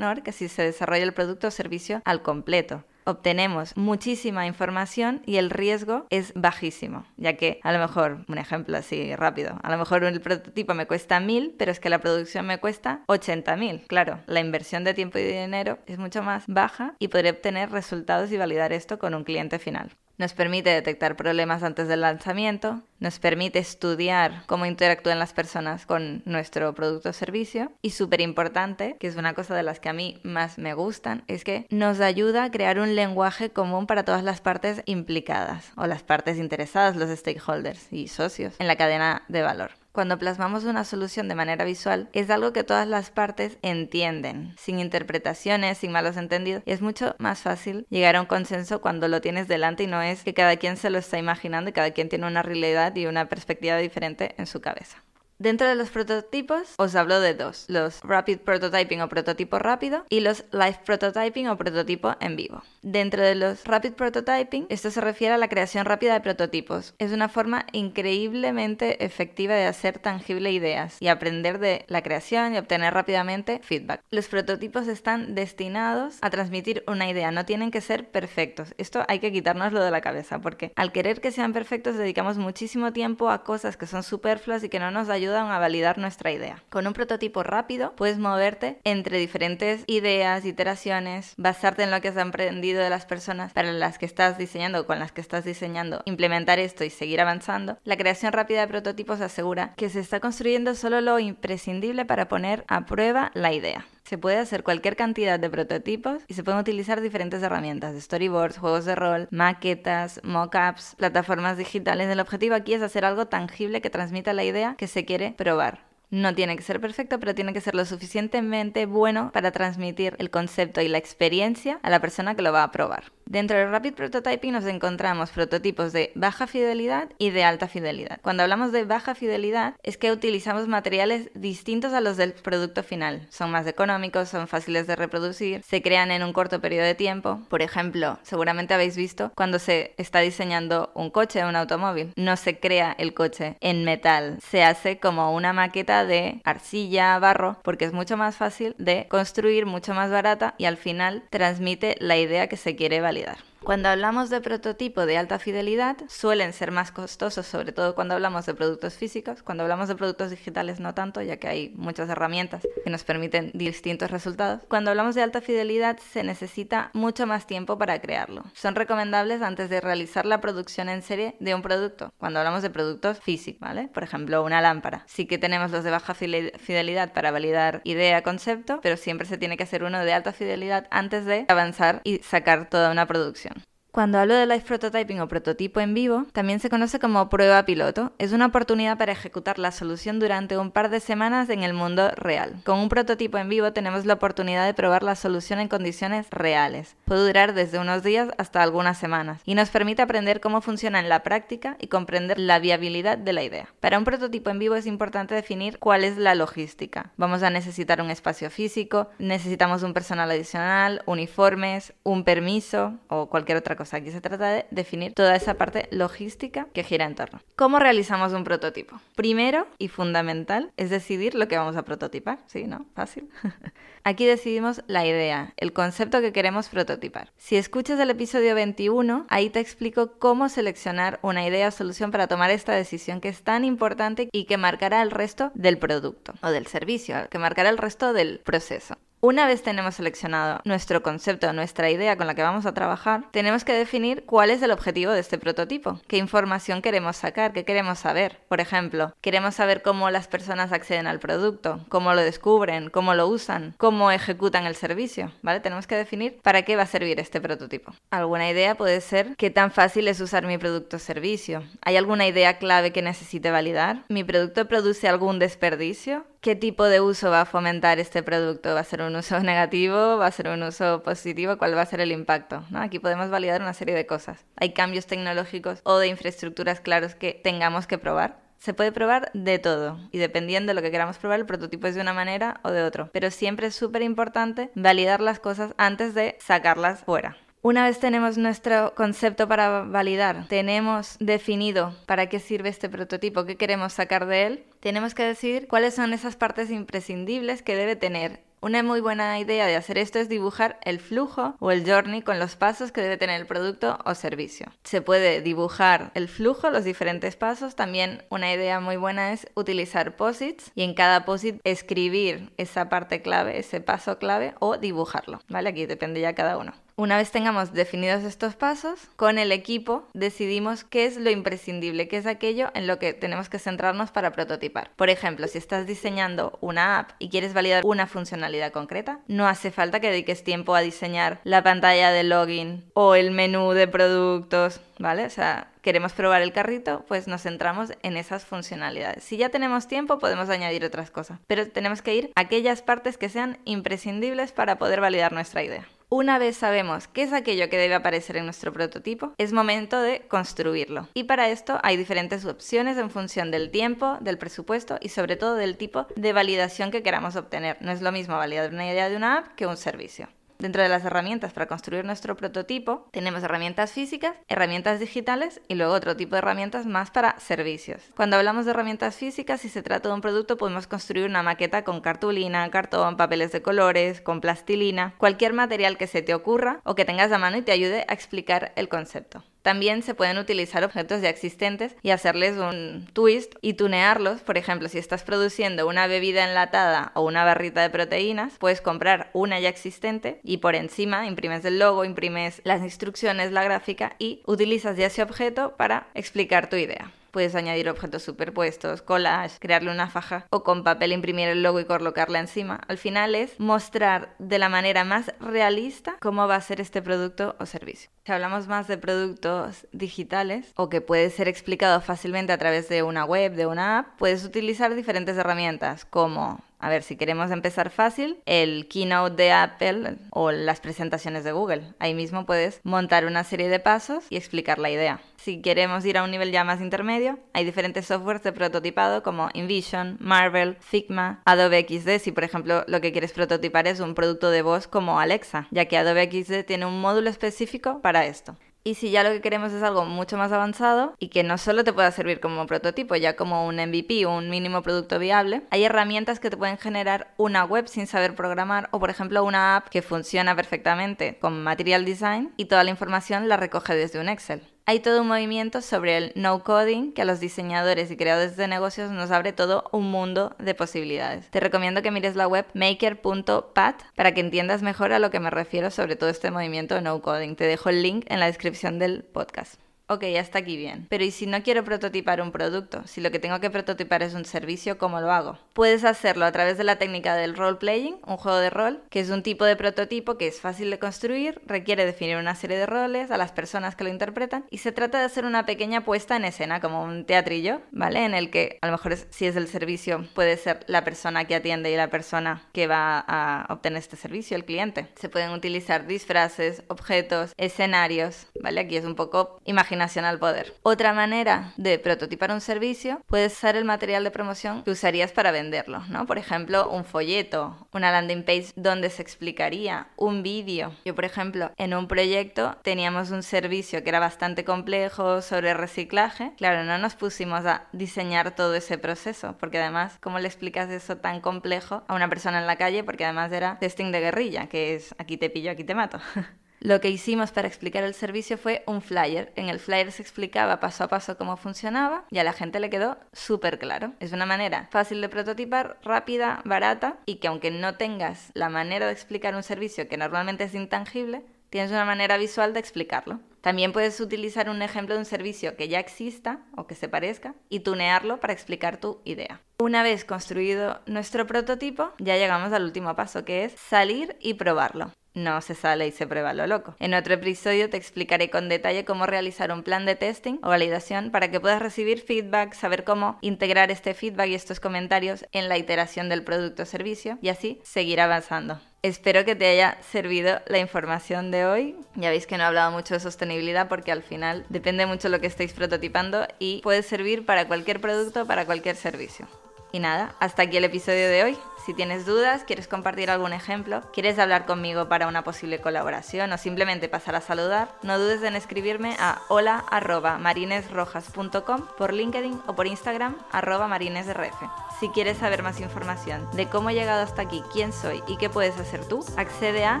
que 0.22 0.32
si 0.32 0.48
se 0.48 0.62
desarrolla 0.62 1.04
el 1.04 1.14
producto 1.14 1.48
o 1.48 1.50
servicio 1.50 2.02
al 2.04 2.22
completo 2.22 2.84
obtenemos 3.04 3.76
muchísima 3.76 4.46
información 4.46 5.22
y 5.26 5.36
el 5.36 5.50
riesgo 5.50 6.06
es 6.10 6.32
bajísimo, 6.34 7.04
ya 7.16 7.34
que 7.36 7.60
a 7.62 7.72
lo 7.72 7.78
mejor, 7.78 8.24
un 8.28 8.38
ejemplo 8.38 8.76
así 8.76 9.14
rápido, 9.14 9.58
a 9.62 9.70
lo 9.70 9.78
mejor 9.78 10.04
el 10.04 10.20
prototipo 10.20 10.74
me 10.74 10.86
cuesta 10.86 11.20
mil, 11.20 11.54
pero 11.58 11.70
es 11.70 11.80
que 11.80 11.90
la 11.90 12.00
producción 12.00 12.46
me 12.46 12.58
cuesta 12.58 13.02
80 13.06 13.56
mil. 13.56 13.82
Claro, 13.86 14.20
la 14.26 14.40
inversión 14.40 14.84
de 14.84 14.94
tiempo 14.94 15.18
y 15.18 15.22
dinero 15.22 15.78
es 15.86 15.98
mucho 15.98 16.22
más 16.22 16.44
baja 16.46 16.94
y 16.98 17.08
podré 17.08 17.30
obtener 17.30 17.70
resultados 17.70 18.32
y 18.32 18.38
validar 18.38 18.72
esto 18.72 18.98
con 18.98 19.14
un 19.14 19.24
cliente 19.24 19.58
final 19.58 19.90
nos 20.18 20.32
permite 20.32 20.70
detectar 20.70 21.16
problemas 21.16 21.62
antes 21.62 21.88
del 21.88 22.02
lanzamiento, 22.02 22.82
nos 23.00 23.18
permite 23.18 23.58
estudiar 23.58 24.44
cómo 24.46 24.66
interactúan 24.66 25.18
las 25.18 25.32
personas 25.32 25.86
con 25.86 26.22
nuestro 26.24 26.74
producto 26.74 27.10
o 27.10 27.12
servicio 27.12 27.72
y 27.82 27.90
súper 27.90 28.20
importante, 28.20 28.96
que 28.98 29.06
es 29.06 29.16
una 29.16 29.34
cosa 29.34 29.54
de 29.54 29.62
las 29.62 29.80
que 29.80 29.88
a 29.88 29.92
mí 29.92 30.20
más 30.22 30.58
me 30.58 30.74
gustan, 30.74 31.24
es 31.26 31.44
que 31.44 31.66
nos 31.70 32.00
ayuda 32.00 32.44
a 32.44 32.50
crear 32.50 32.78
un 32.78 32.94
lenguaje 32.94 33.50
común 33.50 33.86
para 33.86 34.04
todas 34.04 34.22
las 34.22 34.40
partes 34.40 34.82
implicadas 34.86 35.72
o 35.76 35.86
las 35.86 36.02
partes 36.02 36.38
interesadas, 36.38 36.96
los 36.96 37.10
stakeholders 37.10 37.92
y 37.92 38.08
socios 38.08 38.54
en 38.58 38.66
la 38.66 38.76
cadena 38.76 39.22
de 39.28 39.42
valor. 39.42 39.83
Cuando 39.94 40.18
plasmamos 40.18 40.64
una 40.64 40.82
solución 40.82 41.28
de 41.28 41.36
manera 41.36 41.64
visual, 41.64 42.08
es 42.12 42.28
algo 42.28 42.52
que 42.52 42.64
todas 42.64 42.88
las 42.88 43.12
partes 43.12 43.58
entienden, 43.62 44.52
sin 44.58 44.80
interpretaciones, 44.80 45.78
sin 45.78 45.92
malos 45.92 46.16
entendidos, 46.16 46.64
y 46.66 46.72
es 46.72 46.82
mucho 46.82 47.14
más 47.20 47.42
fácil 47.42 47.86
llegar 47.90 48.16
a 48.16 48.20
un 48.20 48.26
consenso 48.26 48.80
cuando 48.80 49.06
lo 49.06 49.20
tienes 49.20 49.46
delante 49.46 49.84
y 49.84 49.86
no 49.86 50.02
es 50.02 50.24
que 50.24 50.34
cada 50.34 50.56
quien 50.56 50.76
se 50.76 50.90
lo 50.90 50.98
está 50.98 51.16
imaginando 51.16 51.70
y 51.70 51.74
cada 51.74 51.92
quien 51.92 52.08
tiene 52.08 52.26
una 52.26 52.42
realidad 52.42 52.96
y 52.96 53.06
una 53.06 53.28
perspectiva 53.28 53.76
diferente 53.76 54.34
en 54.36 54.46
su 54.46 54.60
cabeza. 54.60 55.04
Dentro 55.38 55.68
de 55.68 55.76
los 55.76 55.90
prototipos 55.90 56.74
os 56.76 56.96
hablo 56.96 57.20
de 57.20 57.34
dos, 57.34 57.66
los 57.68 58.00
Rapid 58.02 58.38
Prototyping 58.38 59.00
o 59.00 59.08
prototipo 59.08 59.60
rápido 59.60 60.06
y 60.08 60.20
los 60.20 60.44
Live 60.50 60.80
Prototyping 60.84 61.46
o 61.46 61.56
prototipo 61.56 62.16
en 62.18 62.34
vivo. 62.34 62.64
Dentro 62.86 63.22
de 63.22 63.34
los 63.34 63.64
Rapid 63.64 63.94
Prototyping, 63.94 64.66
esto 64.68 64.90
se 64.90 65.00
refiere 65.00 65.32
a 65.32 65.38
la 65.38 65.48
creación 65.48 65.86
rápida 65.86 66.12
de 66.12 66.20
prototipos. 66.20 66.94
Es 66.98 67.12
una 67.12 67.30
forma 67.30 67.64
increíblemente 67.72 69.02
efectiva 69.02 69.54
de 69.54 69.64
hacer 69.64 69.98
tangible 69.98 70.52
ideas 70.52 70.98
y 71.00 71.08
aprender 71.08 71.58
de 71.60 71.86
la 71.88 72.02
creación 72.02 72.54
y 72.54 72.58
obtener 72.58 72.92
rápidamente 72.92 73.60
feedback. 73.62 74.02
Los 74.10 74.28
prototipos 74.28 74.86
están 74.86 75.34
destinados 75.34 76.18
a 76.20 76.28
transmitir 76.28 76.84
una 76.86 77.08
idea, 77.08 77.30
no 77.30 77.46
tienen 77.46 77.70
que 77.70 77.80
ser 77.80 78.10
perfectos. 78.10 78.74
Esto 78.76 79.02
hay 79.08 79.18
que 79.18 79.32
quitárnoslo 79.32 79.82
de 79.82 79.90
la 79.90 80.02
cabeza 80.02 80.42
porque 80.42 80.70
al 80.76 80.92
querer 80.92 81.22
que 81.22 81.32
sean 81.32 81.54
perfectos 81.54 81.96
dedicamos 81.96 82.36
muchísimo 82.36 82.92
tiempo 82.92 83.30
a 83.30 83.44
cosas 83.44 83.78
que 83.78 83.86
son 83.86 84.02
superfluas 84.02 84.62
y 84.62 84.68
que 84.68 84.78
no 84.78 84.90
nos 84.90 85.08
ayudan 85.08 85.46
a 85.50 85.58
validar 85.58 85.96
nuestra 85.96 86.32
idea. 86.32 86.62
Con 86.68 86.86
un 86.86 86.92
prototipo 86.92 87.44
rápido 87.44 87.96
puedes 87.96 88.18
moverte 88.18 88.78
entre 88.84 89.16
diferentes 89.16 89.84
ideas, 89.86 90.44
iteraciones, 90.44 91.32
basarte 91.38 91.82
en 91.82 91.90
lo 91.90 92.02
que 92.02 92.08
has 92.08 92.18
aprendido 92.18 92.73
de 92.82 92.90
las 92.90 93.06
personas 93.06 93.52
para 93.52 93.72
las 93.72 93.98
que 93.98 94.06
estás 94.06 94.38
diseñando 94.38 94.80
o 94.80 94.86
con 94.86 94.98
las 94.98 95.12
que 95.12 95.20
estás 95.20 95.44
diseñando, 95.44 96.02
implementar 96.04 96.58
esto 96.58 96.84
y 96.84 96.90
seguir 96.90 97.20
avanzando. 97.20 97.78
La 97.84 97.96
creación 97.96 98.32
rápida 98.32 98.60
de 98.60 98.68
prototipos 98.68 99.20
asegura 99.20 99.74
que 99.76 99.88
se 99.88 100.00
está 100.00 100.20
construyendo 100.20 100.74
solo 100.74 101.00
lo 101.00 101.18
imprescindible 101.18 102.04
para 102.04 102.28
poner 102.28 102.64
a 102.68 102.86
prueba 102.86 103.30
la 103.34 103.52
idea. 103.52 103.86
Se 104.04 104.18
puede 104.18 104.38
hacer 104.38 104.62
cualquier 104.62 104.96
cantidad 104.96 105.40
de 105.40 105.48
prototipos 105.48 106.22
y 106.28 106.34
se 106.34 106.44
pueden 106.44 106.60
utilizar 106.60 107.00
diferentes 107.00 107.42
herramientas, 107.42 108.00
storyboards, 108.02 108.58
juegos 108.58 108.84
de 108.84 108.94
rol, 108.94 109.28
maquetas, 109.30 110.20
mockups, 110.22 110.94
plataformas 110.96 111.56
digitales. 111.56 112.10
El 112.10 112.20
objetivo 112.20 112.54
aquí 112.54 112.74
es 112.74 112.82
hacer 112.82 113.06
algo 113.06 113.26
tangible 113.26 113.80
que 113.80 113.88
transmita 113.88 114.34
la 114.34 114.44
idea 114.44 114.74
que 114.76 114.88
se 114.88 115.06
quiere 115.06 115.32
probar. 115.38 115.93
No 116.10 116.34
tiene 116.34 116.56
que 116.56 116.62
ser 116.62 116.80
perfecto, 116.80 117.18
pero 117.18 117.34
tiene 117.34 117.52
que 117.52 117.60
ser 117.60 117.74
lo 117.74 117.84
suficientemente 117.84 118.86
bueno 118.86 119.30
para 119.32 119.50
transmitir 119.50 120.14
el 120.18 120.30
concepto 120.30 120.80
y 120.80 120.88
la 120.88 120.98
experiencia 120.98 121.80
a 121.82 121.90
la 121.90 122.00
persona 122.00 122.34
que 122.34 122.42
lo 122.42 122.52
va 122.52 122.62
a 122.62 122.70
probar. 122.70 123.12
Dentro 123.26 123.56
del 123.56 123.70
Rapid 123.70 123.94
Prototyping 123.94 124.52
nos 124.52 124.64
encontramos 124.66 125.30
prototipos 125.30 125.92
de 125.92 126.12
baja 126.14 126.46
fidelidad 126.46 127.08
y 127.18 127.30
de 127.30 127.42
alta 127.44 127.68
fidelidad. 127.68 128.20
Cuando 128.22 128.42
hablamos 128.42 128.70
de 128.70 128.84
baja 128.84 129.14
fidelidad 129.14 129.74
es 129.82 129.96
que 129.96 130.12
utilizamos 130.12 130.68
materiales 130.68 131.30
distintos 131.34 131.92
a 131.94 132.00
los 132.00 132.16
del 132.16 132.34
producto 132.34 132.82
final. 132.82 133.26
Son 133.30 133.50
más 133.50 133.66
económicos, 133.66 134.28
son 134.28 134.46
fáciles 134.46 134.86
de 134.86 134.96
reproducir, 134.96 135.62
se 135.62 135.82
crean 135.82 136.10
en 136.10 136.22
un 136.22 136.32
corto 136.32 136.60
periodo 136.60 136.84
de 136.84 136.94
tiempo. 136.94 137.40
Por 137.48 137.62
ejemplo, 137.62 138.18
seguramente 138.22 138.74
habéis 138.74 138.96
visto 138.96 139.32
cuando 139.34 139.58
se 139.58 139.94
está 139.96 140.20
diseñando 140.20 140.92
un 140.94 141.10
coche 141.10 141.42
o 141.42 141.48
un 141.48 141.56
automóvil. 141.56 142.12
No 142.16 142.36
se 142.36 142.60
crea 142.60 142.94
el 142.98 143.14
coche 143.14 143.56
en 143.60 143.84
metal, 143.84 144.38
se 144.46 144.62
hace 144.62 144.98
como 144.98 145.34
una 145.34 145.52
maqueta 145.52 146.04
de 146.04 146.40
arcilla, 146.44 147.18
barro, 147.18 147.58
porque 147.62 147.86
es 147.86 147.92
mucho 147.92 148.16
más 148.16 148.36
fácil 148.36 148.74
de 148.78 149.06
construir, 149.08 149.66
mucho 149.66 149.94
más 149.94 150.10
barata 150.10 150.54
y 150.58 150.66
al 150.66 150.76
final 150.76 151.24
transmite 151.30 151.96
la 152.00 152.18
idea 152.18 152.48
que 152.48 152.56
se 152.56 152.76
quiere 152.76 153.00
validar 153.14 153.53
cuando 153.64 153.88
hablamos 153.88 154.28
de 154.28 154.42
prototipo 154.42 155.06
de 155.06 155.16
alta 155.16 155.38
fidelidad, 155.38 155.96
suelen 156.08 156.52
ser 156.52 156.70
más 156.70 156.92
costosos, 156.92 157.46
sobre 157.46 157.72
todo 157.72 157.94
cuando 157.94 158.14
hablamos 158.14 158.44
de 158.44 158.54
productos 158.54 158.94
físicos. 158.94 159.42
Cuando 159.42 159.62
hablamos 159.62 159.88
de 159.88 159.94
productos 159.94 160.30
digitales 160.30 160.80
no 160.80 160.94
tanto, 160.94 161.22
ya 161.22 161.38
que 161.38 161.48
hay 161.48 161.72
muchas 161.74 162.10
herramientas 162.10 162.66
que 162.84 162.90
nos 162.90 163.04
permiten 163.04 163.50
distintos 163.54 164.10
resultados. 164.10 164.60
Cuando 164.68 164.90
hablamos 164.90 165.14
de 165.14 165.22
alta 165.22 165.40
fidelidad 165.40 165.98
se 165.98 166.22
necesita 166.22 166.90
mucho 166.92 167.26
más 167.26 167.46
tiempo 167.46 167.78
para 167.78 168.00
crearlo. 168.00 168.44
Son 168.52 168.74
recomendables 168.74 169.40
antes 169.40 169.70
de 169.70 169.80
realizar 169.80 170.26
la 170.26 170.42
producción 170.42 170.90
en 170.90 171.00
serie 171.02 171.36
de 171.40 171.54
un 171.54 171.62
producto. 171.62 172.12
Cuando 172.18 172.40
hablamos 172.40 172.62
de 172.62 172.68
productos 172.70 173.18
físicos, 173.18 173.60
¿vale? 173.60 173.88
Por 173.88 174.02
ejemplo, 174.02 174.44
una 174.44 174.60
lámpara. 174.60 175.04
Sí 175.06 175.24
que 175.24 175.38
tenemos 175.38 175.70
los 175.70 175.84
de 175.84 175.90
baja 175.90 176.12
fidelidad 176.14 177.14
para 177.14 177.30
validar 177.30 177.80
idea, 177.84 178.22
concepto, 178.22 178.80
pero 178.82 178.98
siempre 178.98 179.26
se 179.26 179.38
tiene 179.38 179.56
que 179.56 179.62
hacer 179.62 179.84
uno 179.84 180.04
de 180.04 180.12
alta 180.12 180.32
fidelidad 180.32 180.86
antes 180.90 181.24
de 181.24 181.46
avanzar 181.48 182.02
y 182.04 182.18
sacar 182.18 182.68
toda 182.68 182.90
una 182.90 183.06
producción. 183.06 183.53
Cuando 183.94 184.18
hablo 184.18 184.34
de 184.34 184.46
live 184.46 184.64
prototyping 184.66 185.20
o 185.20 185.28
prototipo 185.28 185.78
en 185.78 185.94
vivo, 185.94 186.26
también 186.32 186.58
se 186.58 186.68
conoce 186.68 186.98
como 186.98 187.28
prueba 187.28 187.64
piloto. 187.64 188.10
Es 188.18 188.32
una 188.32 188.46
oportunidad 188.46 188.98
para 188.98 189.12
ejecutar 189.12 189.60
la 189.60 189.70
solución 189.70 190.18
durante 190.18 190.58
un 190.58 190.72
par 190.72 190.90
de 190.90 190.98
semanas 190.98 191.48
en 191.48 191.62
el 191.62 191.74
mundo 191.74 192.10
real. 192.16 192.56
Con 192.64 192.80
un 192.80 192.88
prototipo 192.88 193.38
en 193.38 193.48
vivo 193.48 193.72
tenemos 193.72 194.04
la 194.04 194.14
oportunidad 194.14 194.66
de 194.66 194.74
probar 194.74 195.04
la 195.04 195.14
solución 195.14 195.60
en 195.60 195.68
condiciones 195.68 196.26
reales. 196.32 196.96
Puede 197.04 197.24
durar 197.24 197.54
desde 197.54 197.78
unos 197.78 198.02
días 198.02 198.30
hasta 198.36 198.64
algunas 198.64 198.98
semanas 198.98 199.40
y 199.44 199.54
nos 199.54 199.70
permite 199.70 200.02
aprender 200.02 200.40
cómo 200.40 200.60
funciona 200.60 200.98
en 200.98 201.08
la 201.08 201.22
práctica 201.22 201.76
y 201.78 201.86
comprender 201.86 202.36
la 202.36 202.58
viabilidad 202.58 203.16
de 203.16 203.32
la 203.32 203.44
idea. 203.44 203.68
Para 203.78 203.98
un 203.98 204.04
prototipo 204.04 204.50
en 204.50 204.58
vivo 204.58 204.74
es 204.74 204.86
importante 204.86 205.36
definir 205.36 205.78
cuál 205.78 206.02
es 206.02 206.16
la 206.16 206.34
logística. 206.34 207.12
Vamos 207.16 207.44
a 207.44 207.50
necesitar 207.50 208.02
un 208.02 208.10
espacio 208.10 208.50
físico, 208.50 209.08
necesitamos 209.20 209.84
un 209.84 209.94
personal 209.94 210.32
adicional, 210.32 211.02
uniformes, 211.06 211.94
un 212.02 212.24
permiso 212.24 212.94
o 213.06 213.28
cualquier 213.28 213.58
otra 213.58 213.76
cosa 213.76 213.83
Aquí 213.92 214.10
se 214.10 214.20
trata 214.20 214.50
de 214.50 214.66
definir 214.70 215.12
toda 215.12 215.36
esa 215.36 215.54
parte 215.54 215.88
logística 215.90 216.68
que 216.72 216.84
gira 216.84 217.04
en 217.04 217.14
torno. 217.14 217.40
¿Cómo 217.56 217.78
realizamos 217.78 218.32
un 218.32 218.44
prototipo? 218.44 219.00
Primero 219.16 219.66
y 219.78 219.88
fundamental 219.88 220.72
es 220.76 220.90
decidir 220.90 221.34
lo 221.34 221.48
que 221.48 221.58
vamos 221.58 221.76
a 221.76 221.84
prototipar. 221.84 222.38
Sí, 222.46 222.64
¿no? 222.64 222.86
Fácil. 222.94 223.28
Aquí 224.04 224.26
decidimos 224.26 224.82
la 224.86 225.06
idea, 225.06 225.54
el 225.56 225.72
concepto 225.72 226.20
que 226.20 226.32
queremos 226.32 226.68
prototipar. 226.68 227.32
Si 227.38 227.56
escuchas 227.56 227.98
el 227.98 228.10
episodio 228.10 228.54
21, 228.54 229.26
ahí 229.30 229.48
te 229.50 229.60
explico 229.60 230.18
cómo 230.18 230.48
seleccionar 230.48 231.18
una 231.22 231.46
idea 231.46 231.68
o 231.68 231.70
solución 231.70 232.10
para 232.10 232.26
tomar 232.26 232.50
esta 232.50 232.72
decisión 232.72 233.20
que 233.20 233.30
es 233.30 233.42
tan 233.42 233.64
importante 233.64 234.28
y 234.30 234.44
que 234.44 234.58
marcará 234.58 235.02
el 235.02 235.10
resto 235.10 235.52
del 235.54 235.78
producto 235.78 236.34
o 236.42 236.50
del 236.50 236.66
servicio, 236.66 237.28
que 237.30 237.38
marcará 237.38 237.70
el 237.70 237.78
resto 237.78 238.12
del 238.12 238.40
proceso. 238.40 238.96
Una 239.26 239.46
vez 239.46 239.62
tenemos 239.62 239.94
seleccionado 239.94 240.60
nuestro 240.66 241.02
concepto, 241.02 241.50
nuestra 241.54 241.88
idea 241.88 242.18
con 242.18 242.26
la 242.26 242.34
que 242.34 242.42
vamos 242.42 242.66
a 242.66 242.74
trabajar, 242.74 243.24
tenemos 243.30 243.64
que 243.64 243.72
definir 243.72 244.26
cuál 244.26 244.50
es 244.50 244.60
el 244.60 244.70
objetivo 244.70 245.12
de 245.12 245.20
este 245.20 245.38
prototipo, 245.38 245.98
qué 246.08 246.18
información 246.18 246.82
queremos 246.82 247.16
sacar, 247.16 247.54
qué 247.54 247.64
queremos 247.64 248.00
saber. 248.00 248.40
Por 248.50 248.60
ejemplo, 248.60 249.14
queremos 249.22 249.54
saber 249.54 249.80
cómo 249.80 250.10
las 250.10 250.28
personas 250.28 250.72
acceden 250.72 251.06
al 251.06 251.20
producto, 251.20 251.80
cómo 251.88 252.12
lo 252.12 252.20
descubren, 252.20 252.90
cómo 252.90 253.14
lo 253.14 253.26
usan, 253.26 253.74
cómo 253.78 254.10
ejecutan 254.10 254.66
el 254.66 254.76
servicio, 254.76 255.32
¿vale? 255.40 255.60
Tenemos 255.60 255.86
que 255.86 255.96
definir 255.96 256.38
para 256.42 256.60
qué 256.60 256.76
va 256.76 256.82
a 256.82 256.86
servir 256.86 257.18
este 257.18 257.40
prototipo. 257.40 257.94
Alguna 258.10 258.50
idea 258.50 258.74
puede 258.74 259.00
ser 259.00 259.36
qué 259.38 259.48
tan 259.48 259.70
fácil 259.70 260.06
es 260.06 260.20
usar 260.20 260.46
mi 260.46 260.58
producto 260.58 260.96
o 260.96 261.00
servicio. 261.00 261.62
¿Hay 261.80 261.96
alguna 261.96 262.26
idea 262.26 262.58
clave 262.58 262.92
que 262.92 263.00
necesite 263.00 263.50
validar? 263.50 264.04
¿Mi 264.10 264.22
producto 264.22 264.68
produce 264.68 265.08
algún 265.08 265.38
desperdicio? 265.38 266.26
Qué 266.44 266.54
tipo 266.54 266.84
de 266.84 267.00
uso 267.00 267.30
va 267.30 267.40
a 267.40 267.46
fomentar 267.46 267.98
este 267.98 268.22
producto. 268.22 268.74
¿Va 268.74 268.80
a 268.80 268.84
ser 268.84 269.00
un 269.00 269.16
uso 269.16 269.40
negativo? 269.42 270.18
¿Va 270.18 270.26
a 270.26 270.30
ser 270.30 270.48
un 270.48 270.62
uso 270.62 271.02
positivo? 271.02 271.56
¿Cuál 271.56 271.74
va 271.74 271.80
a 271.80 271.86
ser 271.86 272.02
el 272.02 272.12
impacto? 272.12 272.62
Aquí 272.74 272.98
podemos 272.98 273.30
validar 273.30 273.62
una 273.62 273.72
serie 273.72 273.94
de 273.94 274.06
cosas. 274.06 274.44
Hay 274.56 274.74
cambios 274.74 275.06
tecnológicos 275.06 275.80
o 275.84 275.96
de 275.96 276.08
infraestructuras 276.08 276.80
claros 276.80 277.14
que 277.14 277.40
tengamos 277.42 277.86
que 277.86 277.96
probar. 277.96 278.44
Se 278.58 278.74
puede 278.74 278.92
probar 278.92 279.30
de 279.32 279.58
todo 279.58 279.98
y 280.12 280.18
dependiendo 280.18 280.70
de 280.70 280.74
lo 280.74 280.82
que 280.82 280.90
queramos 280.90 281.16
probar, 281.16 281.40
el 281.40 281.46
prototipo 281.46 281.86
es 281.86 281.94
de 281.94 282.02
una 282.02 282.12
manera 282.12 282.60
o 282.62 282.70
de 282.70 282.82
otro. 282.82 283.08
Pero 283.12 283.30
siempre 283.30 283.68
es 283.68 283.74
súper 283.74 284.02
importante 284.02 284.70
validar 284.74 285.22
las 285.22 285.40
cosas 285.40 285.72
antes 285.78 286.14
de 286.14 286.36
sacarlas 286.40 287.04
fuera. 287.04 287.38
Una 287.66 287.86
vez 287.86 287.98
tenemos 287.98 288.36
nuestro 288.36 288.94
concepto 288.94 289.48
para 289.48 289.84
validar, 289.84 290.46
tenemos 290.48 291.16
definido 291.18 291.94
para 292.04 292.28
qué 292.28 292.38
sirve 292.38 292.68
este 292.68 292.90
prototipo, 292.90 293.46
qué 293.46 293.56
queremos 293.56 293.94
sacar 293.94 294.26
de 294.26 294.44
él, 294.44 294.64
tenemos 294.80 295.14
que 295.14 295.22
decidir 295.22 295.66
cuáles 295.66 295.94
son 295.94 296.12
esas 296.12 296.36
partes 296.36 296.70
imprescindibles 296.70 297.62
que 297.62 297.74
debe 297.74 297.96
tener. 297.96 298.42
Una 298.60 298.82
muy 298.82 299.00
buena 299.00 299.38
idea 299.38 299.64
de 299.64 299.76
hacer 299.76 299.96
esto 299.96 300.18
es 300.18 300.28
dibujar 300.28 300.78
el 300.84 301.00
flujo 301.00 301.56
o 301.58 301.70
el 301.70 301.90
journey 301.90 302.20
con 302.20 302.38
los 302.38 302.54
pasos 302.54 302.92
que 302.92 303.00
debe 303.00 303.16
tener 303.16 303.40
el 303.40 303.46
producto 303.46 303.98
o 304.04 304.14
servicio. 304.14 304.66
Se 304.82 305.00
puede 305.00 305.40
dibujar 305.40 306.10
el 306.12 306.28
flujo, 306.28 306.68
los 306.68 306.84
diferentes 306.84 307.34
pasos. 307.34 307.76
También 307.76 308.24
una 308.28 308.52
idea 308.52 308.78
muy 308.80 308.96
buena 308.96 309.32
es 309.32 309.46
utilizar 309.54 310.16
posits 310.16 310.70
y 310.74 310.82
en 310.82 310.92
cada 310.92 311.24
posit 311.24 311.62
escribir 311.64 312.52
esa 312.58 312.90
parte 312.90 313.22
clave, 313.22 313.58
ese 313.58 313.80
paso 313.80 314.18
clave 314.18 314.52
o 314.60 314.76
dibujarlo. 314.76 315.40
¿Vale? 315.48 315.70
Aquí 315.70 315.86
depende 315.86 316.20
ya 316.20 316.34
cada 316.34 316.58
uno. 316.58 316.83
Una 316.96 317.16
vez 317.16 317.32
tengamos 317.32 317.72
definidos 317.72 318.22
estos 318.22 318.54
pasos, 318.54 319.00
con 319.16 319.38
el 319.38 319.50
equipo 319.50 320.06
decidimos 320.14 320.84
qué 320.84 321.06
es 321.06 321.16
lo 321.16 321.28
imprescindible, 321.28 322.06
qué 322.06 322.18
es 322.18 322.26
aquello 322.26 322.70
en 322.74 322.86
lo 322.86 323.00
que 323.00 323.12
tenemos 323.12 323.48
que 323.48 323.58
centrarnos 323.58 324.12
para 324.12 324.30
prototipar. 324.30 324.92
Por 324.94 325.10
ejemplo, 325.10 325.48
si 325.48 325.58
estás 325.58 325.88
diseñando 325.88 326.56
una 326.60 327.00
app 327.00 327.10
y 327.18 327.30
quieres 327.30 327.52
validar 327.52 327.84
una 327.84 328.06
funcionalidad 328.06 328.70
concreta, 328.70 329.18
no 329.26 329.48
hace 329.48 329.72
falta 329.72 329.98
que 329.98 330.10
dediques 330.10 330.44
tiempo 330.44 330.76
a 330.76 330.82
diseñar 330.82 331.40
la 331.42 331.64
pantalla 331.64 332.12
de 332.12 332.22
login 332.22 332.84
o 332.94 333.16
el 333.16 333.32
menú 333.32 333.72
de 333.72 333.88
productos, 333.88 334.80
¿vale? 335.00 335.24
O 335.24 335.30
sea, 335.30 335.72
queremos 335.82 336.12
probar 336.12 336.42
el 336.42 336.52
carrito, 336.52 337.04
pues 337.08 337.26
nos 337.26 337.42
centramos 337.42 337.92
en 338.04 338.16
esas 338.16 338.44
funcionalidades. 338.44 339.24
Si 339.24 339.36
ya 339.36 339.48
tenemos 339.48 339.88
tiempo, 339.88 340.20
podemos 340.20 340.48
añadir 340.48 340.84
otras 340.84 341.10
cosas, 341.10 341.40
pero 341.48 341.68
tenemos 341.68 342.02
que 342.02 342.14
ir 342.14 342.30
a 342.36 342.42
aquellas 342.42 342.82
partes 342.82 343.18
que 343.18 343.28
sean 343.28 343.58
imprescindibles 343.64 344.52
para 344.52 344.78
poder 344.78 345.00
validar 345.00 345.32
nuestra 345.32 345.64
idea. 345.64 345.88
Una 346.16 346.38
vez 346.38 346.56
sabemos 346.58 347.08
qué 347.08 347.24
es 347.24 347.32
aquello 347.32 347.68
que 347.68 347.76
debe 347.76 347.96
aparecer 347.96 348.36
en 348.36 348.44
nuestro 348.44 348.72
prototipo, 348.72 349.32
es 349.36 349.52
momento 349.52 350.00
de 350.00 350.20
construirlo. 350.28 351.08
Y 351.12 351.24
para 351.24 351.48
esto 351.48 351.80
hay 351.82 351.96
diferentes 351.96 352.44
opciones 352.44 352.96
en 352.98 353.10
función 353.10 353.50
del 353.50 353.72
tiempo, 353.72 354.18
del 354.20 354.38
presupuesto 354.38 354.96
y 355.00 355.08
sobre 355.08 355.34
todo 355.34 355.56
del 355.56 355.76
tipo 355.76 356.06
de 356.14 356.32
validación 356.32 356.92
que 356.92 357.02
queramos 357.02 357.34
obtener. 357.34 357.78
No 357.80 357.90
es 357.90 358.00
lo 358.00 358.12
mismo 358.12 358.36
validar 358.36 358.72
una 358.72 358.88
idea 358.88 359.08
de 359.08 359.16
una 359.16 359.38
app 359.38 359.56
que 359.56 359.66
un 359.66 359.76
servicio. 359.76 360.28
Dentro 360.58 360.82
de 360.82 360.88
las 360.88 361.04
herramientas 361.04 361.52
para 361.52 361.66
construir 361.66 362.04
nuestro 362.04 362.36
prototipo 362.36 363.08
tenemos 363.10 363.42
herramientas 363.42 363.92
físicas, 363.92 364.34
herramientas 364.48 365.00
digitales 365.00 365.60
y 365.68 365.74
luego 365.74 365.92
otro 365.92 366.16
tipo 366.16 366.34
de 366.34 366.38
herramientas 366.38 366.86
más 366.86 367.10
para 367.10 367.38
servicios. 367.40 368.02
Cuando 368.16 368.36
hablamos 368.36 368.64
de 368.64 368.70
herramientas 368.70 369.16
físicas, 369.16 369.60
si 369.60 369.68
se 369.68 369.82
trata 369.82 370.08
de 370.08 370.14
un 370.14 370.20
producto, 370.20 370.56
podemos 370.56 370.86
construir 370.86 371.26
una 371.26 371.42
maqueta 371.42 371.84
con 371.84 372.00
cartulina, 372.00 372.70
cartón, 372.70 373.16
papeles 373.16 373.52
de 373.52 373.62
colores, 373.62 374.20
con 374.20 374.40
plastilina, 374.40 375.14
cualquier 375.18 375.52
material 375.52 375.98
que 375.98 376.06
se 376.06 376.22
te 376.22 376.34
ocurra 376.34 376.80
o 376.84 376.94
que 376.94 377.04
tengas 377.04 377.32
a 377.32 377.38
mano 377.38 377.56
y 377.56 377.62
te 377.62 377.72
ayude 377.72 378.04
a 378.08 378.12
explicar 378.12 378.72
el 378.76 378.88
concepto. 378.88 379.44
También 379.64 380.02
se 380.02 380.14
pueden 380.14 380.36
utilizar 380.36 380.84
objetos 380.84 381.22
ya 381.22 381.30
existentes 381.30 381.96
y 382.02 382.10
hacerles 382.10 382.58
un 382.58 383.08
twist 383.14 383.54
y 383.62 383.72
tunearlos. 383.72 384.42
Por 384.42 384.58
ejemplo, 384.58 384.90
si 384.90 384.98
estás 384.98 385.22
produciendo 385.22 385.88
una 385.88 386.06
bebida 386.06 386.44
enlatada 386.44 387.12
o 387.14 387.22
una 387.22 387.46
barrita 387.46 387.80
de 387.80 387.88
proteínas, 387.88 388.58
puedes 388.58 388.82
comprar 388.82 389.30
una 389.32 389.58
ya 389.60 389.70
existente 389.70 390.38
y 390.44 390.58
por 390.58 390.74
encima 390.74 391.26
imprimes 391.26 391.64
el 391.64 391.78
logo, 391.78 392.04
imprimes 392.04 392.60
las 392.64 392.82
instrucciones, 392.82 393.52
la 393.52 393.64
gráfica 393.64 394.16
y 394.18 394.42
utilizas 394.44 394.98
ya 394.98 395.06
ese 395.06 395.22
objeto 395.22 395.74
para 395.78 396.08
explicar 396.12 396.68
tu 396.68 396.76
idea. 396.76 397.10
Puedes 397.34 397.56
añadir 397.56 397.88
objetos 397.88 398.22
superpuestos, 398.22 399.02
collage, 399.02 399.58
crearle 399.58 399.90
una 399.90 400.08
faja 400.08 400.46
o 400.50 400.62
con 400.62 400.84
papel 400.84 401.10
imprimir 401.10 401.48
el 401.48 401.64
logo 401.64 401.80
y 401.80 401.84
colocarla 401.84 402.38
encima. 402.38 402.80
Al 402.86 402.96
final 402.96 403.34
es 403.34 403.58
mostrar 403.58 404.36
de 404.38 404.60
la 404.60 404.68
manera 404.68 405.02
más 405.02 405.32
realista 405.40 406.16
cómo 406.20 406.46
va 406.46 406.54
a 406.54 406.60
ser 406.60 406.80
este 406.80 407.02
producto 407.02 407.56
o 407.58 407.66
servicio. 407.66 408.08
Si 408.24 408.30
hablamos 408.30 408.68
más 408.68 408.86
de 408.86 408.98
productos 408.98 409.88
digitales 409.90 410.72
o 410.76 410.88
que 410.88 411.00
puede 411.00 411.28
ser 411.30 411.48
explicado 411.48 412.00
fácilmente 412.00 412.52
a 412.52 412.58
través 412.58 412.88
de 412.88 413.02
una 413.02 413.24
web, 413.24 413.54
de 413.54 413.66
una 413.66 413.98
app, 413.98 414.16
puedes 414.16 414.44
utilizar 414.44 414.94
diferentes 414.94 415.36
herramientas 415.36 416.04
como 416.04 416.62
a 416.84 416.90
ver, 416.90 417.02
si 417.02 417.16
queremos 417.16 417.50
empezar 417.50 417.88
fácil, 417.88 418.36
el 418.44 418.88
keynote 418.88 419.42
de 419.42 419.52
Apple 419.52 420.18
o 420.28 420.52
las 420.52 420.80
presentaciones 420.80 421.42
de 421.42 421.52
Google. 421.52 421.94
Ahí 421.98 422.12
mismo 422.12 422.44
puedes 422.44 422.82
montar 422.84 423.24
una 423.24 423.42
serie 423.42 423.70
de 423.70 423.80
pasos 423.80 424.24
y 424.28 424.36
explicar 424.36 424.78
la 424.78 424.90
idea. 424.90 425.22
Si 425.38 425.62
queremos 425.62 426.04
ir 426.04 426.18
a 426.18 426.24
un 426.24 426.30
nivel 426.30 426.52
ya 426.52 426.62
más 426.62 426.82
intermedio, 426.82 427.38
hay 427.54 427.64
diferentes 427.64 428.04
softwares 428.04 428.42
de 428.42 428.52
prototipado 428.52 429.22
como 429.22 429.48
InVision, 429.54 430.18
Marvel, 430.20 430.76
Figma, 430.80 431.40
Adobe 431.46 431.86
XD, 431.88 432.18
si 432.18 432.32
por 432.32 432.44
ejemplo 432.44 432.84
lo 432.86 433.00
que 433.00 433.12
quieres 433.12 433.32
prototipar 433.32 433.86
es 433.86 434.00
un 434.00 434.14
producto 434.14 434.50
de 434.50 434.60
voz 434.60 434.86
como 434.86 435.18
Alexa, 435.18 435.68
ya 435.70 435.86
que 435.86 435.96
Adobe 435.96 436.30
XD 436.30 436.66
tiene 436.66 436.84
un 436.84 437.00
módulo 437.00 437.30
específico 437.30 438.02
para 438.02 438.26
esto. 438.26 438.58
Y 438.86 438.96
si 438.96 439.10
ya 439.10 439.24
lo 439.24 439.30
que 439.30 439.40
queremos 439.40 439.72
es 439.72 439.82
algo 439.82 440.04
mucho 440.04 440.36
más 440.36 440.52
avanzado 440.52 441.14
y 441.18 441.28
que 441.28 441.42
no 441.42 441.56
solo 441.56 441.84
te 441.84 441.94
pueda 441.94 442.10
servir 442.10 442.38
como 442.38 442.66
prototipo, 442.66 443.16
ya 443.16 443.34
como 443.34 443.66
un 443.66 443.76
MVP 443.76 444.26
o 444.26 444.36
un 444.36 444.50
mínimo 444.50 444.82
producto 444.82 445.18
viable, 445.18 445.62
hay 445.70 445.84
herramientas 445.84 446.38
que 446.38 446.50
te 446.50 446.58
pueden 446.58 446.76
generar 446.76 447.32
una 447.38 447.64
web 447.64 447.88
sin 447.88 448.06
saber 448.06 448.34
programar 448.34 448.90
o 448.90 449.00
por 449.00 449.08
ejemplo 449.08 449.42
una 449.42 449.76
app 449.76 449.88
que 449.88 450.02
funciona 450.02 450.54
perfectamente 450.54 451.38
con 451.38 451.62
Material 451.62 452.04
Design 452.04 452.52
y 452.58 452.66
toda 452.66 452.84
la 452.84 452.90
información 452.90 453.48
la 453.48 453.56
recoge 453.56 453.94
desde 453.94 454.20
un 454.20 454.28
Excel 454.28 454.73
hay 454.86 455.00
todo 455.00 455.22
un 455.22 455.28
movimiento 455.28 455.80
sobre 455.80 456.16
el 456.16 456.32
no 456.34 456.62
coding 456.62 457.12
que 457.12 457.22
a 457.22 457.24
los 457.24 457.40
diseñadores 457.40 458.10
y 458.10 458.16
creadores 458.16 458.56
de 458.56 458.68
negocios 458.68 459.10
nos 459.10 459.30
abre 459.30 459.52
todo 459.52 459.88
un 459.92 460.10
mundo 460.10 460.54
de 460.58 460.74
posibilidades. 460.74 461.50
Te 461.50 461.60
recomiendo 461.60 462.02
que 462.02 462.10
mires 462.10 462.36
la 462.36 462.46
web 462.46 462.66
maker.pat 462.74 464.02
para 464.14 464.34
que 464.34 464.40
entiendas 464.40 464.82
mejor 464.82 465.12
a 465.12 465.18
lo 465.18 465.30
que 465.30 465.40
me 465.40 465.50
refiero 465.50 465.90
sobre 465.90 466.16
todo 466.16 466.28
este 466.28 466.50
movimiento 466.50 467.00
no 467.00 467.22
coding. 467.22 467.56
Te 467.56 467.64
dejo 467.64 467.88
el 467.88 468.02
link 468.02 468.26
en 468.28 468.40
la 468.40 468.46
descripción 468.46 468.98
del 468.98 469.24
podcast. 469.24 469.83
Ok, 470.14 470.22
hasta 470.38 470.60
aquí 470.60 470.76
bien. 470.76 471.08
Pero 471.10 471.24
¿y 471.24 471.32
si 471.32 471.44
no 471.44 471.60
quiero 471.64 471.82
prototipar 471.82 472.40
un 472.40 472.52
producto? 472.52 473.02
Si 473.04 473.20
lo 473.20 473.32
que 473.32 473.40
tengo 473.40 473.58
que 473.58 473.68
prototipar 473.68 474.22
es 474.22 474.34
un 474.34 474.44
servicio, 474.44 474.96
¿cómo 474.96 475.20
lo 475.20 475.32
hago? 475.32 475.58
Puedes 475.72 476.04
hacerlo 476.04 476.44
a 476.44 476.52
través 476.52 476.78
de 476.78 476.84
la 476.84 476.98
técnica 476.98 477.34
del 477.34 477.56
role 477.56 477.78
playing, 477.78 478.18
un 478.24 478.36
juego 478.36 478.58
de 478.58 478.70
rol, 478.70 479.02
que 479.10 479.18
es 479.18 479.30
un 479.30 479.42
tipo 479.42 479.64
de 479.64 479.74
prototipo 479.74 480.38
que 480.38 480.46
es 480.46 480.60
fácil 480.60 480.88
de 480.92 481.00
construir, 481.00 481.60
requiere 481.66 482.06
definir 482.06 482.36
una 482.36 482.54
serie 482.54 482.78
de 482.78 482.86
roles 482.86 483.32
a 483.32 483.36
las 483.36 483.50
personas 483.50 483.96
que 483.96 484.04
lo 484.04 484.10
interpretan 484.10 484.66
y 484.70 484.78
se 484.78 484.92
trata 484.92 485.18
de 485.18 485.24
hacer 485.24 485.46
una 485.46 485.66
pequeña 485.66 486.04
puesta 486.04 486.36
en 486.36 486.44
escena, 486.44 486.80
como 486.80 487.02
un 487.02 487.24
teatrillo, 487.24 487.80
¿vale? 487.90 488.24
En 488.24 488.34
el 488.34 488.50
que 488.50 488.78
a 488.82 488.86
lo 488.86 488.92
mejor 488.92 489.16
si 489.16 489.46
es 489.46 489.56
el 489.56 489.66
servicio 489.66 490.24
puede 490.32 490.56
ser 490.56 490.84
la 490.86 491.02
persona 491.02 491.44
que 491.46 491.56
atiende 491.56 491.90
y 491.90 491.96
la 491.96 492.08
persona 492.08 492.68
que 492.72 492.86
va 492.86 493.18
a 493.18 493.66
obtener 493.68 493.98
este 493.98 494.16
servicio, 494.16 494.56
el 494.56 494.64
cliente. 494.64 495.08
Se 495.16 495.28
pueden 495.28 495.50
utilizar 495.50 496.06
disfraces, 496.06 496.84
objetos, 496.86 497.52
escenarios, 497.56 498.46
¿vale? 498.64 498.80
Aquí 498.80 498.96
es 498.96 499.04
un 499.04 499.14
poco 499.14 499.60
imaginario 499.64 499.94
nacional 499.96 500.38
poder. 500.38 500.74
Otra 500.82 501.12
manera 501.12 501.72
de 501.76 501.98
prototipar 501.98 502.50
un 502.50 502.60
servicio 502.60 503.22
puede 503.26 503.48
ser 503.48 503.76
el 503.76 503.84
material 503.84 504.24
de 504.24 504.30
promoción 504.30 504.82
que 504.82 504.90
usarías 504.90 505.32
para 505.32 505.50
venderlo, 505.50 506.00
¿no? 506.08 506.26
Por 506.26 506.38
ejemplo, 506.38 506.88
un 506.90 507.04
folleto, 507.04 507.88
una 507.92 508.10
landing 508.10 508.44
page 508.44 508.72
donde 508.76 509.10
se 509.10 509.22
explicaría 509.22 510.08
un 510.16 510.42
vídeo. 510.42 510.92
Yo, 511.04 511.14
por 511.14 511.24
ejemplo, 511.24 511.70
en 511.76 511.94
un 511.94 512.08
proyecto 512.08 512.76
teníamos 512.82 513.30
un 513.30 513.42
servicio 513.42 514.02
que 514.02 514.08
era 514.08 514.20
bastante 514.20 514.64
complejo 514.64 515.42
sobre 515.42 515.74
reciclaje. 515.74 516.52
Claro, 516.56 516.84
no 516.84 516.98
nos 516.98 517.14
pusimos 517.14 517.64
a 517.66 517.86
diseñar 517.92 518.54
todo 518.54 518.74
ese 518.74 518.98
proceso, 518.98 519.56
porque 519.58 519.78
además, 519.78 520.18
¿cómo 520.20 520.38
le 520.38 520.48
explicas 520.48 520.90
eso 520.90 521.16
tan 521.18 521.40
complejo 521.40 522.04
a 522.08 522.14
una 522.14 522.28
persona 522.28 522.60
en 522.60 522.66
la 522.66 522.76
calle? 522.76 523.04
Porque 523.04 523.24
además 523.24 523.52
era 523.52 523.78
testing 523.78 524.12
de 524.12 524.20
guerrilla, 524.20 524.68
que 524.68 524.94
es 524.94 525.14
aquí 525.18 525.36
te 525.36 525.50
pillo, 525.50 525.70
aquí 525.70 525.84
te 525.84 525.94
mato. 525.94 526.18
Lo 526.84 527.00
que 527.00 527.08
hicimos 527.08 527.50
para 527.50 527.66
explicar 527.66 528.04
el 528.04 528.12
servicio 528.12 528.58
fue 528.58 528.82
un 528.86 529.00
flyer. 529.00 529.54
En 529.56 529.70
el 529.70 529.78
flyer 529.78 530.12
se 530.12 530.20
explicaba 530.20 530.80
paso 530.80 531.02
a 531.02 531.08
paso 531.08 531.38
cómo 531.38 531.56
funcionaba 531.56 532.26
y 532.30 532.36
a 532.40 532.44
la 532.44 532.52
gente 532.52 532.78
le 532.78 532.90
quedó 532.90 533.16
súper 533.32 533.78
claro. 533.78 534.12
Es 534.20 534.34
una 534.34 534.44
manera 534.44 534.88
fácil 534.90 535.22
de 535.22 535.30
prototipar, 535.30 535.98
rápida, 536.02 536.60
barata 536.66 537.16
y 537.24 537.36
que 537.36 537.48
aunque 537.48 537.70
no 537.70 537.96
tengas 537.96 538.50
la 538.52 538.68
manera 538.68 539.06
de 539.06 539.12
explicar 539.12 539.54
un 539.54 539.62
servicio 539.62 540.08
que 540.08 540.18
normalmente 540.18 540.64
es 540.64 540.74
intangible, 540.74 541.42
tienes 541.70 541.90
una 541.90 542.04
manera 542.04 542.36
visual 542.36 542.74
de 542.74 542.80
explicarlo. 542.80 543.40
También 543.62 543.94
puedes 543.94 544.20
utilizar 544.20 544.68
un 544.68 544.82
ejemplo 544.82 545.14
de 545.14 545.20
un 545.20 545.24
servicio 545.24 545.78
que 545.78 545.88
ya 545.88 546.00
exista 546.00 546.66
o 546.76 546.86
que 546.86 546.96
se 546.96 547.08
parezca 547.08 547.54
y 547.70 547.80
tunearlo 547.80 548.40
para 548.40 548.52
explicar 548.52 548.98
tu 548.98 549.22
idea. 549.24 549.62
Una 549.78 550.02
vez 550.02 550.26
construido 550.26 551.00
nuestro 551.06 551.46
prototipo, 551.46 552.12
ya 552.18 552.36
llegamos 552.36 552.74
al 552.74 552.84
último 552.84 553.16
paso 553.16 553.46
que 553.46 553.64
es 553.64 553.72
salir 553.72 554.36
y 554.38 554.52
probarlo 554.52 555.12
no 555.34 555.60
se 555.60 555.74
sale 555.74 556.06
y 556.06 556.12
se 556.12 556.26
prueba 556.26 556.54
lo 556.54 556.66
loco. 556.66 556.96
En 557.00 557.14
otro 557.14 557.34
episodio 557.34 557.90
te 557.90 557.96
explicaré 557.96 558.50
con 558.50 558.68
detalle 558.68 559.04
cómo 559.04 559.26
realizar 559.26 559.72
un 559.72 559.82
plan 559.82 560.06
de 560.06 560.14
testing 560.14 560.58
o 560.62 560.68
validación 560.68 561.30
para 561.30 561.50
que 561.50 561.60
puedas 561.60 561.82
recibir 561.82 562.20
feedback, 562.20 562.74
saber 562.74 563.04
cómo 563.04 563.38
integrar 563.40 563.90
este 563.90 564.14
feedback 564.14 564.48
y 564.48 564.54
estos 564.54 564.80
comentarios 564.80 565.44
en 565.52 565.68
la 565.68 565.78
iteración 565.78 566.28
del 566.28 566.44
producto 566.44 566.84
o 566.84 566.86
servicio 566.86 567.38
y 567.42 567.48
así 567.48 567.80
seguir 567.82 568.20
avanzando. 568.20 568.80
Espero 569.02 569.44
que 569.44 569.54
te 569.54 569.66
haya 569.66 569.98
servido 570.00 570.62
la 570.66 570.78
información 570.78 571.50
de 571.50 571.66
hoy. 571.66 571.96
Ya 572.14 572.30
veis 572.30 572.46
que 572.46 572.56
no 572.56 572.62
he 572.62 572.66
hablado 572.66 572.90
mucho 572.90 573.12
de 573.12 573.20
sostenibilidad 573.20 573.86
porque 573.86 574.12
al 574.12 574.22
final 574.22 574.64
depende 574.70 575.04
mucho 575.04 575.28
lo 575.28 575.40
que 575.40 575.46
estéis 575.46 575.74
prototipando 575.74 576.46
y 576.58 576.80
puede 576.80 577.02
servir 577.02 577.44
para 577.44 577.68
cualquier 577.68 578.00
producto, 578.00 578.46
para 578.46 578.64
cualquier 578.64 578.96
servicio. 578.96 579.46
Y 579.94 580.00
nada, 580.00 580.34
hasta 580.40 580.64
aquí 580.64 580.76
el 580.76 580.84
episodio 580.84 581.28
de 581.28 581.44
hoy. 581.44 581.56
Si 581.86 581.94
tienes 581.94 582.26
dudas, 582.26 582.64
quieres 582.64 582.88
compartir 582.88 583.30
algún 583.30 583.52
ejemplo, 583.52 584.02
quieres 584.12 584.40
hablar 584.40 584.66
conmigo 584.66 585.08
para 585.08 585.28
una 585.28 585.44
posible 585.44 585.80
colaboración 585.80 586.52
o 586.52 586.58
simplemente 586.58 587.08
pasar 587.08 587.36
a 587.36 587.40
saludar, 587.40 587.94
no 588.02 588.18
dudes 588.18 588.42
en 588.42 588.56
escribirme 588.56 589.14
a 589.20 589.40
hola.marinesrojas.com 589.48 591.86
por 591.98 592.12
LinkedIn 592.12 592.60
o 592.66 592.74
por 592.74 592.88
Instagram 592.88 593.36
arroba 593.52 593.86
marinesrf. 593.86 594.56
Si 594.98 595.10
quieres 595.10 595.38
saber 595.38 595.62
más 595.62 595.78
información 595.80 596.48
de 596.54 596.68
cómo 596.68 596.90
he 596.90 596.94
llegado 596.94 597.22
hasta 597.22 597.42
aquí, 597.42 597.62
quién 597.72 597.92
soy 597.92 598.20
y 598.26 598.36
qué 598.38 598.48
puedes 598.48 598.78
hacer 598.78 599.04
tú, 599.04 599.24
accede 599.36 599.84
a 599.84 600.00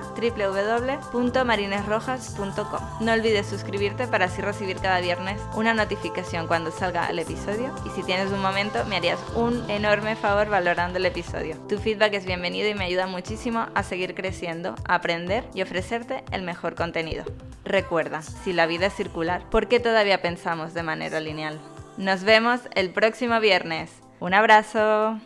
www.marinesrojas.com. 0.16 2.80
No 3.00 3.12
olvides 3.12 3.46
suscribirte 3.46 4.08
para 4.08 4.24
así 4.24 4.40
recibir 4.40 4.78
cada 4.78 5.00
viernes 5.00 5.38
una 5.54 5.74
notificación 5.74 6.46
cuando 6.46 6.70
salga 6.70 7.10
el 7.10 7.18
episodio 7.18 7.74
y 7.84 7.90
si 7.90 8.02
tienes 8.04 8.32
un 8.32 8.40
momento 8.40 8.86
me 8.86 8.96
harías 8.96 9.20
un 9.34 9.68
enorme 9.84 10.16
favor 10.16 10.48
valorando 10.48 10.96
el 10.96 11.04
episodio. 11.04 11.58
Tu 11.68 11.76
feedback 11.76 12.14
es 12.14 12.24
bienvenido 12.24 12.70
y 12.70 12.74
me 12.74 12.86
ayuda 12.86 13.06
muchísimo 13.06 13.66
a 13.74 13.82
seguir 13.82 14.14
creciendo, 14.14 14.74
aprender 14.88 15.44
y 15.52 15.60
ofrecerte 15.60 16.24
el 16.32 16.40
mejor 16.40 16.74
contenido. 16.74 17.24
Recuerda, 17.66 18.22
si 18.22 18.54
la 18.54 18.64
vida 18.64 18.86
es 18.86 18.94
circular, 18.94 19.42
¿por 19.50 19.68
qué 19.68 19.80
todavía 19.80 20.22
pensamos 20.22 20.72
de 20.72 20.82
manera 20.82 21.20
lineal? 21.20 21.60
Nos 21.98 22.24
vemos 22.24 22.62
el 22.74 22.94
próximo 22.94 23.38
viernes. 23.40 23.90
Un 24.20 24.32
abrazo. 24.32 25.20